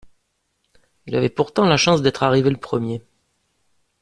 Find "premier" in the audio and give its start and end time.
2.57-3.03